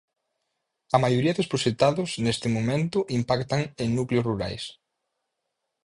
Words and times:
A 0.95 0.97
maioría 1.03 1.37
dos 1.37 1.49
proxectados 1.51 2.09
neste 2.25 2.47
momento 2.55 2.99
impactan 3.21 3.61
en 3.83 3.87
núcleos 3.97 4.27
rurais. 4.29 4.63